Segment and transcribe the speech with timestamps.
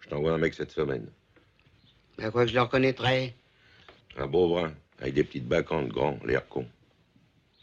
[0.00, 1.06] Je t'envoie un mec cette semaine.
[2.20, 3.34] À quoi que je le reconnaîtrais?
[4.16, 6.66] Un beau brun, avec des petites bacantes grands, l'air con.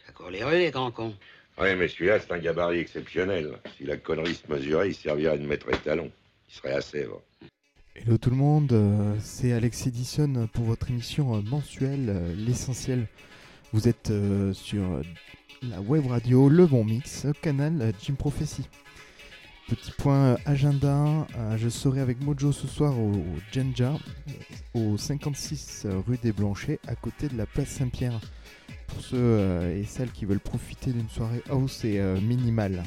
[0.05, 1.15] Ça court les rues, les grands cons.
[1.57, 3.53] Ouais, mais celui-là, c'est un gabarit exceptionnel.
[3.77, 6.11] Si la connerie se mesurait, il servirait de maître étalon.
[6.49, 7.21] Il serait à Sèvres.
[7.95, 13.07] Hello tout le monde, euh, c'est Alex Edison pour votre émission euh, mensuelle euh, L'Essentiel.
[13.71, 14.11] Vous êtes
[14.53, 15.01] sur
[15.61, 18.69] la web radio Le Bon Mix, canal Jim Prophecy.
[19.67, 23.11] Petit point agenda, je serai avec Mojo ce soir au,
[23.51, 23.95] Genja,
[24.73, 28.21] au 56 rue des Blanchets, à côté de la place Saint-Pierre.
[28.87, 32.83] Pour ceux euh, et celles qui veulent profiter d'une soirée house et euh, minimale.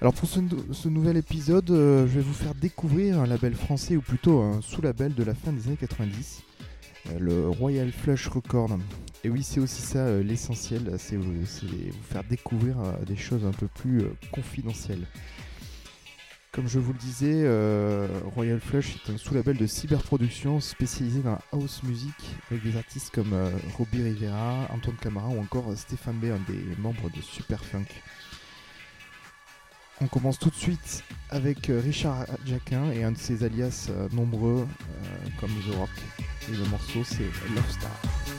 [0.00, 3.54] Alors pour ce, nou- ce nouvel épisode, euh, je vais vous faire découvrir un label
[3.54, 6.42] français, ou plutôt un sous-label de la fin des années 90,
[7.10, 8.76] euh, le Royal Flush Record.
[9.22, 12.76] Et oui, c'est aussi ça l'essentiel, c'est vous, faire découvrir
[13.06, 15.06] des choses un peu plus confidentielles.
[16.54, 21.32] Comme je vous le disais, euh, Royal Flush est un sous-label de cyberproduction spécialisé dans
[21.32, 22.14] la house music
[22.48, 26.38] avec des artistes comme euh, Robbie Rivera, Antoine Camara ou encore euh, Stéphane B, un
[26.48, 27.88] des membres de Superfunk.
[30.00, 34.66] On commence tout de suite avec Richard Jacquin et un de ses alias nombreux
[35.40, 35.90] comme The Rock.
[36.48, 38.33] Et le morceau c'est Love Star.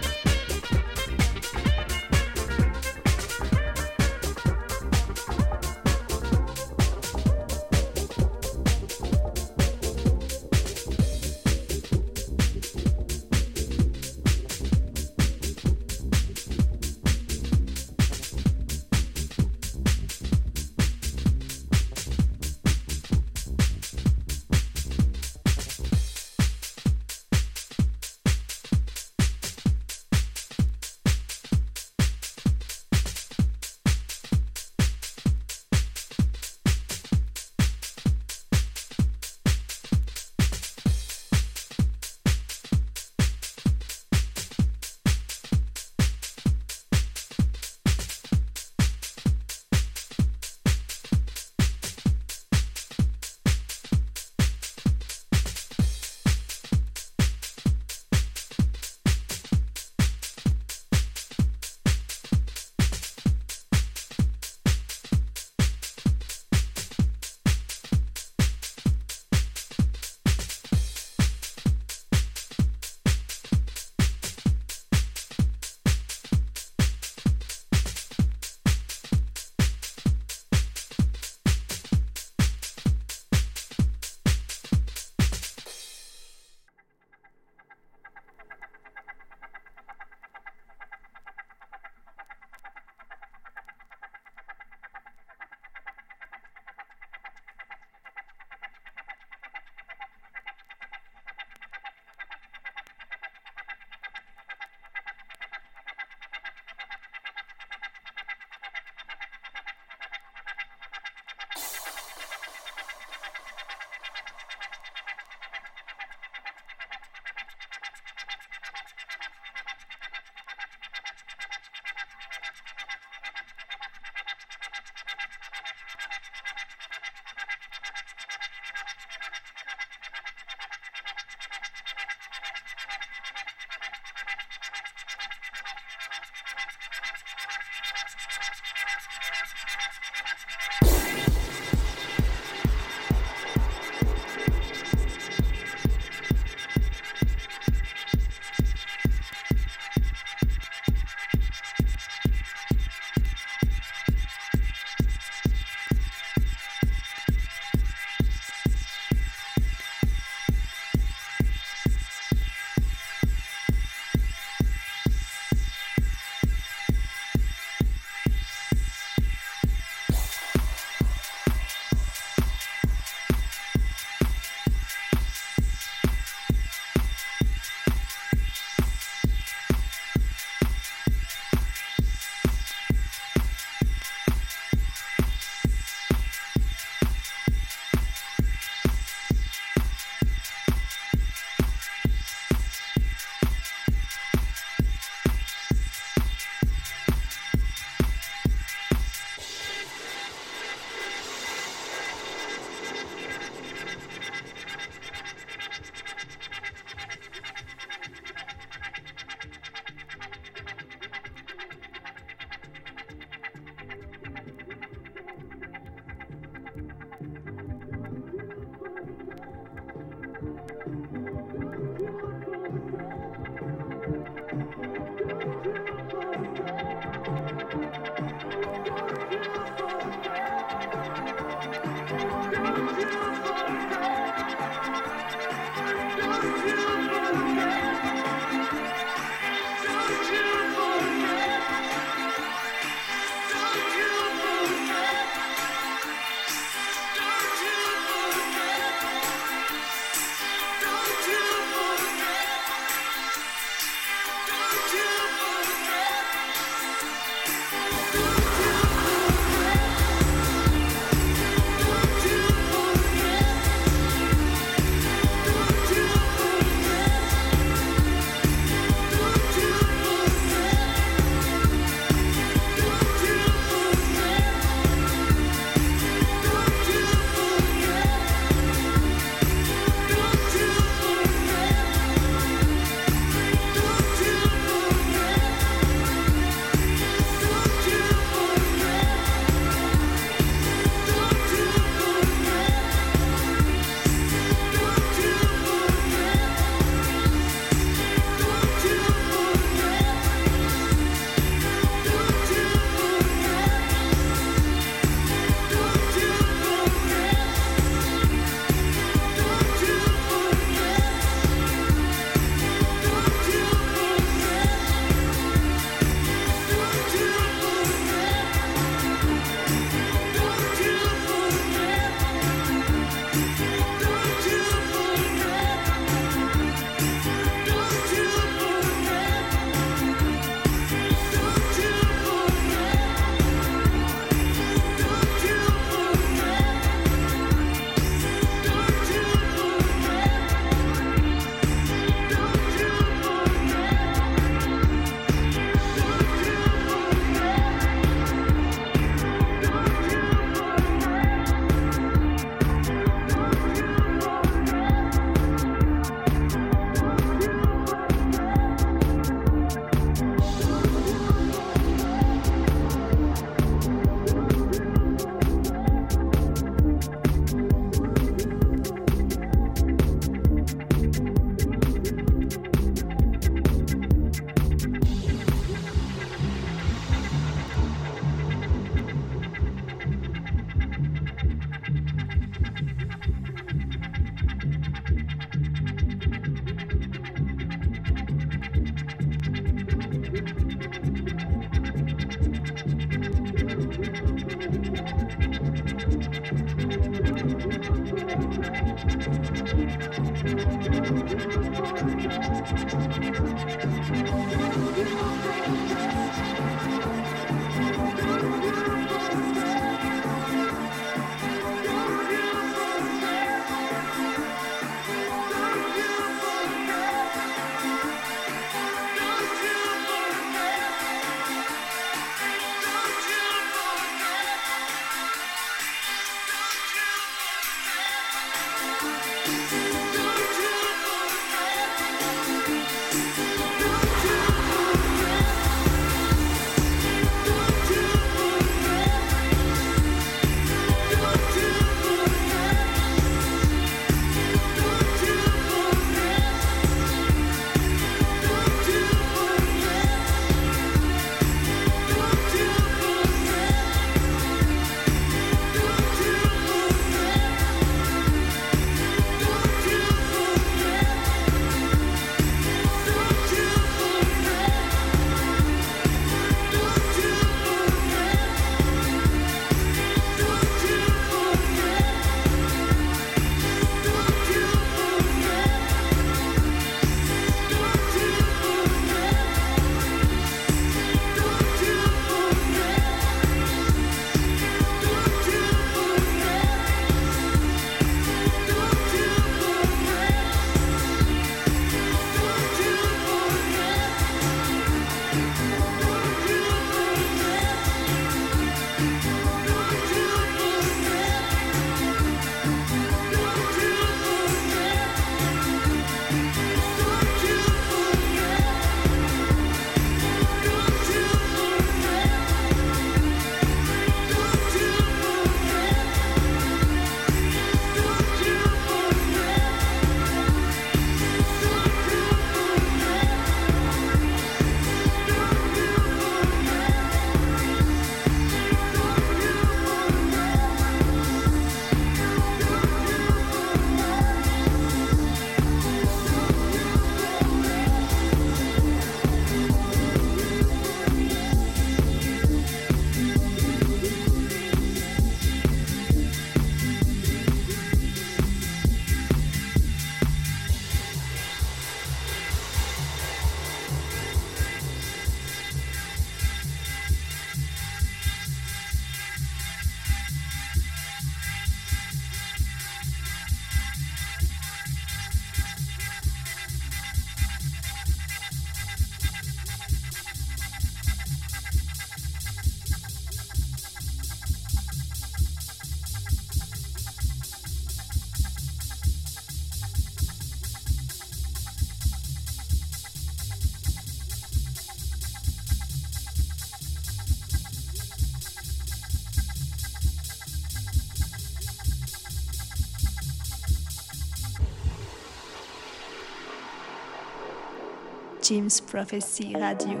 [598.48, 600.00] James Prophecy Radio.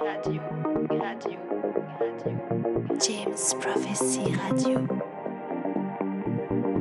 [0.00, 0.40] Radio,
[0.90, 1.38] radio,
[2.00, 2.28] radio.
[2.98, 4.88] James Prophecy Radio.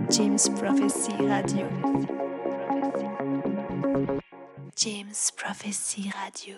[0.10, 1.68] James Prophecy Radio.
[4.76, 6.56] James Prophecy Radio.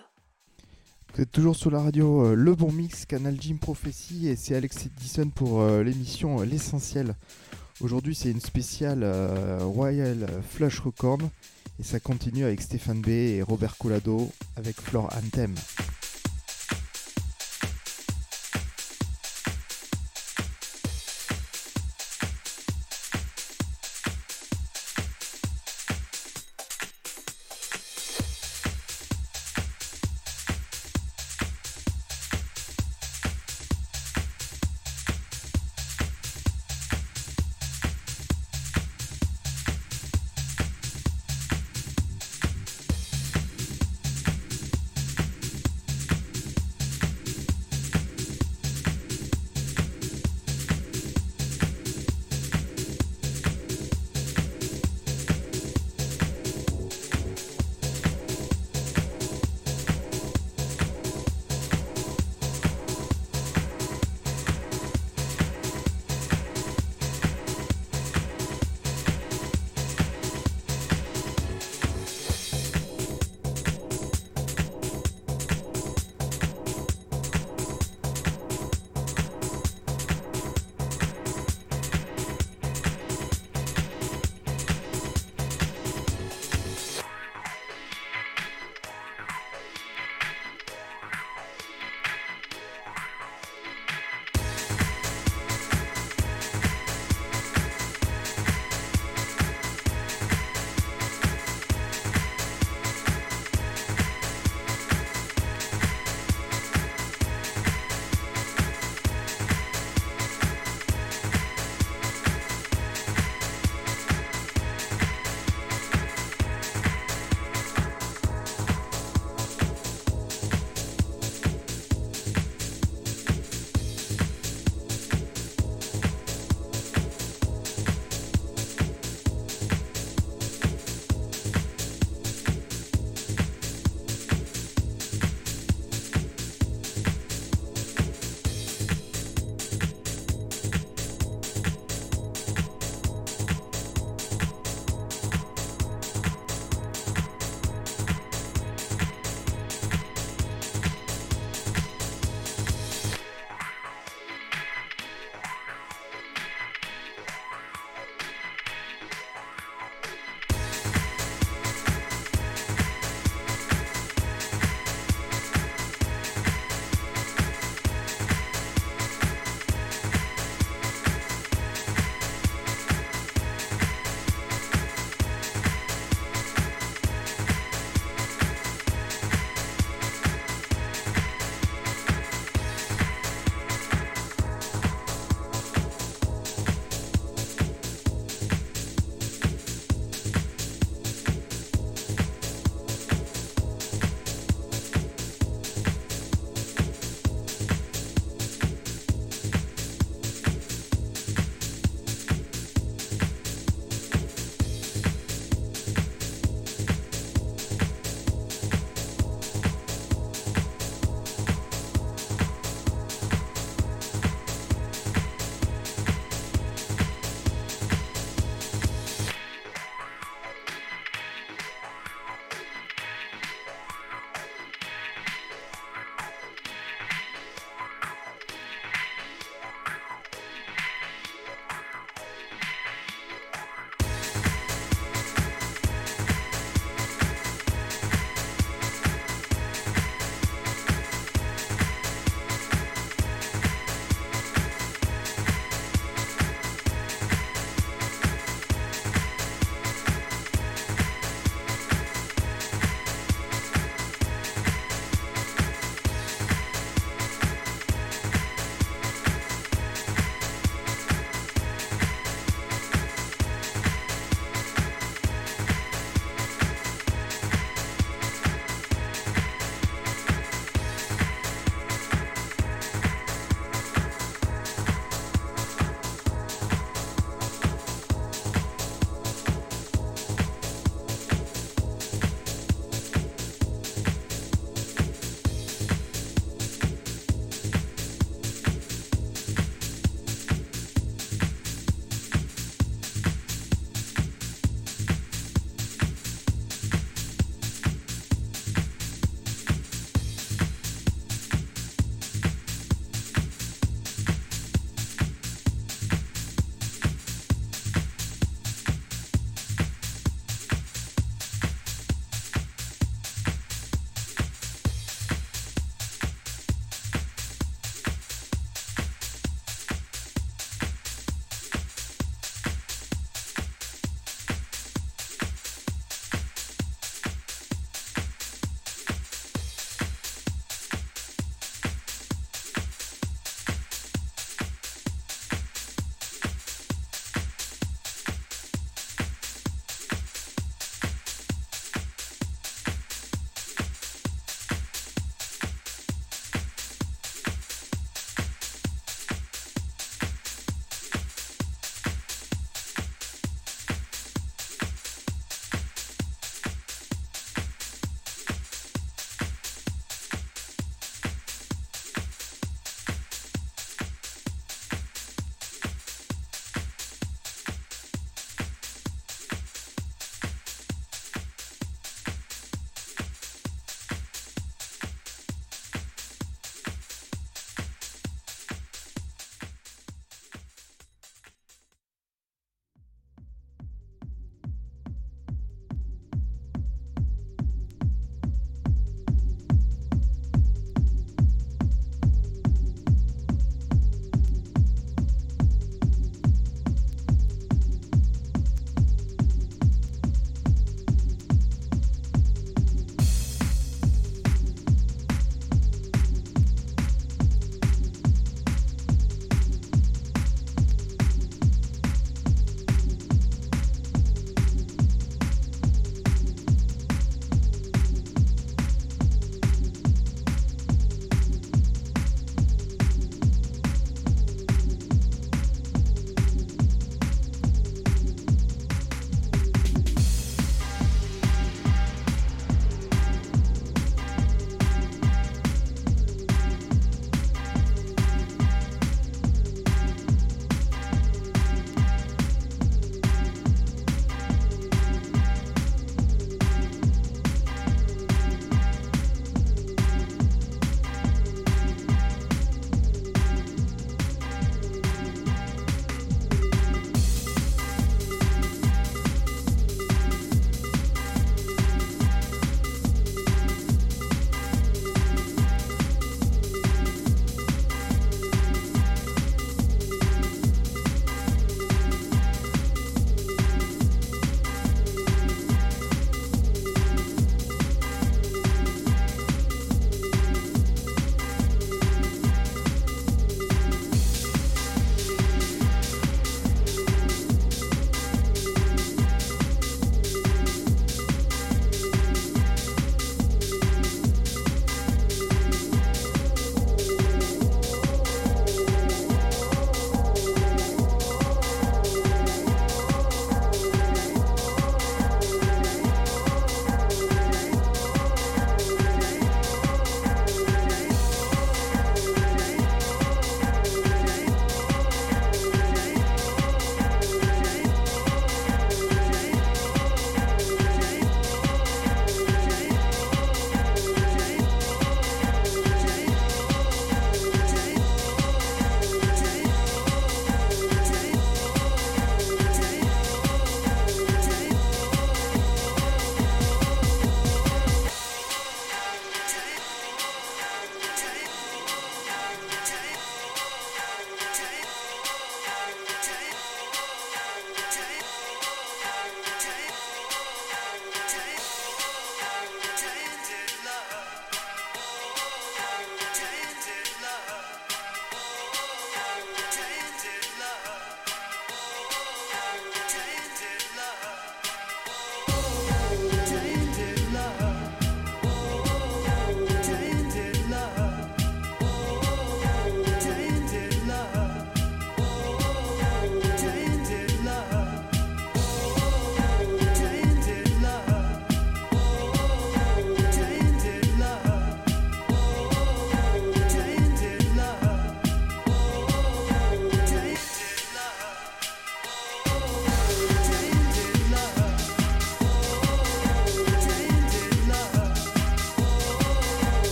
[1.14, 4.54] Vous êtes toujours sur la radio euh, Le Bon Mix, Canal Jim Prophecy, et c'est
[4.54, 7.14] Alex Edison pour euh, l'émission euh, L'Essentiel.
[7.82, 9.04] Aujourd'hui, c'est une spéciale
[9.60, 11.18] Royal Flush Record,
[11.78, 15.54] et ça continue avec Stéphane B et Robert Colado avec Flore Anthem.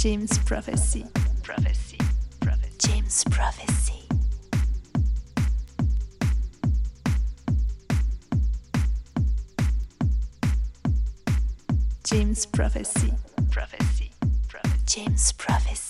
[0.00, 1.04] James Prophecy.
[1.42, 1.98] Prophecy.
[2.40, 2.78] Prophecy.
[2.78, 4.08] James Prophecy.
[12.02, 13.12] James Prophecy.
[13.50, 14.10] Prophecy.
[14.48, 14.80] Prophecy.
[14.86, 15.89] James Prophecy.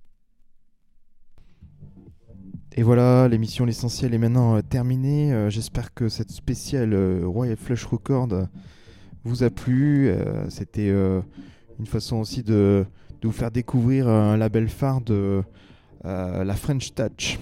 [2.73, 5.33] Et voilà, l'émission L'essentiel est maintenant euh, terminée.
[5.33, 8.29] Euh, J'espère que cette spéciale euh, Royal Flush Record
[9.25, 10.11] vous a plu.
[10.49, 12.85] C'était une façon aussi de,
[13.21, 15.43] vous faire découvrir un label phare de
[16.03, 17.37] la French Touch.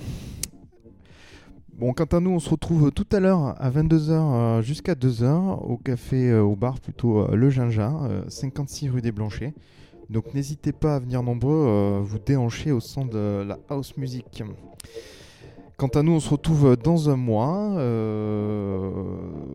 [1.78, 5.78] Bon, quant à nous, on se retrouve tout à l'heure à 22h jusqu'à 2h au
[5.78, 9.54] café, au bar plutôt Le euh, 56 rue des Blanchets.
[10.10, 14.44] Donc n'hésitez pas à venir nombreux vous déhancher au son de la house music.
[15.80, 18.92] Quant à nous, on se retrouve dans un mois, euh,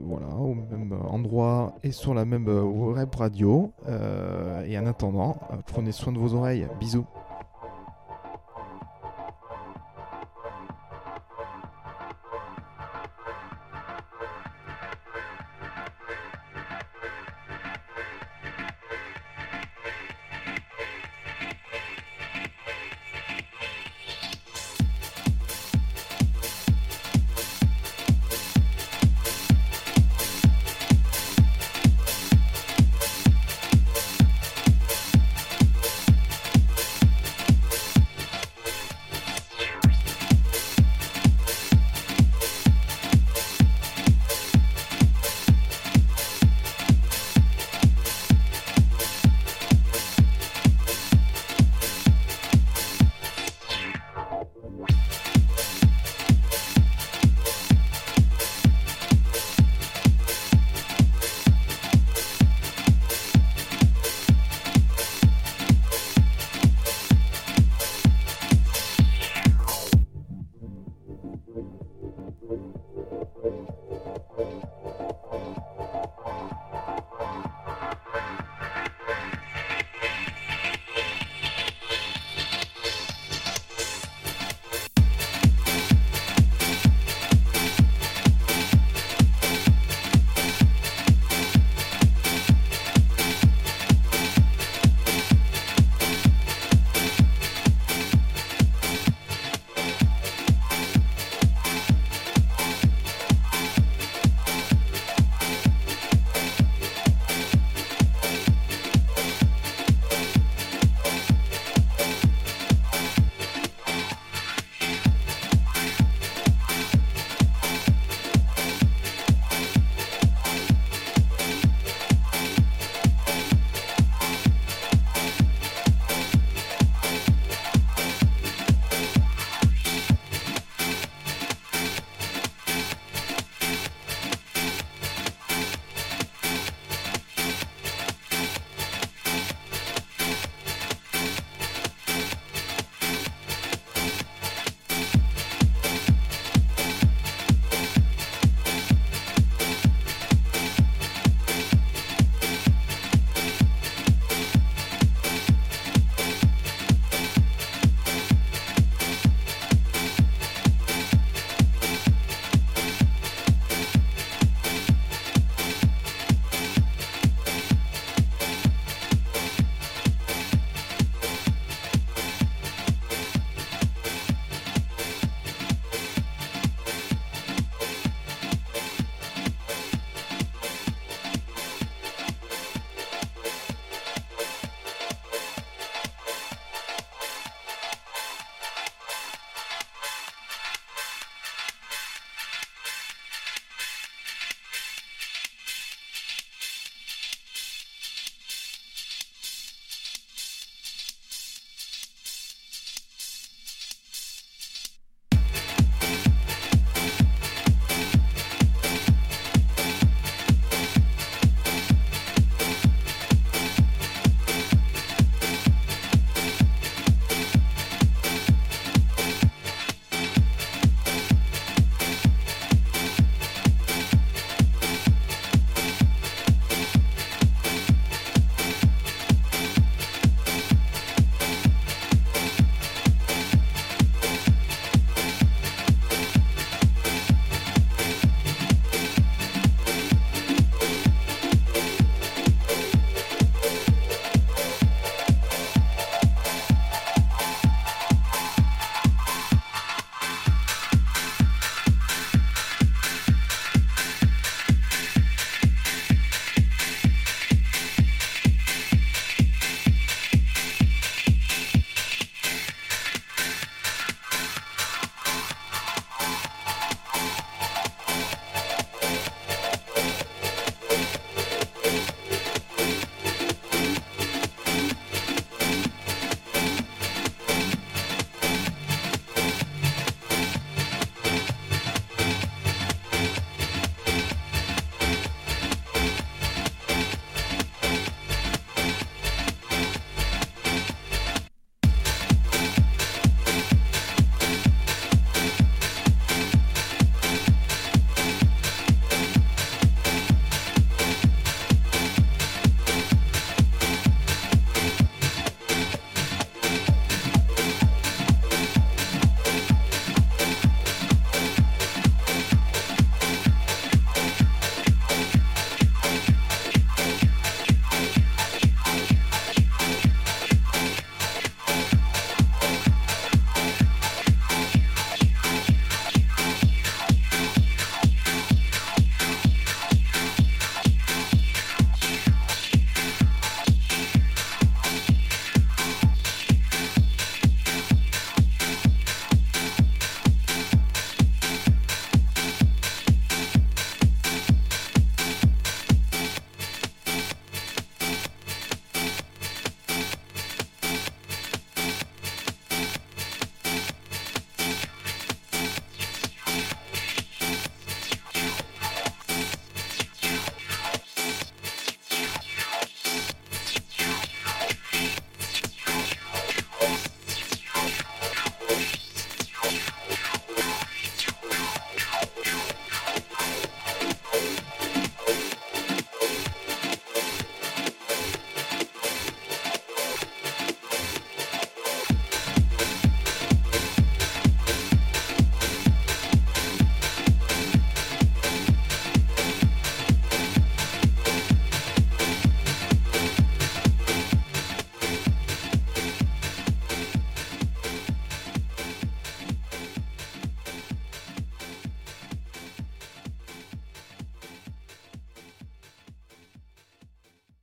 [0.05, 3.71] voilà, au même endroit et sur la même euh, web radio.
[3.87, 6.67] Euh, et en attendant, prenez soin de vos oreilles.
[6.81, 7.05] Bisous.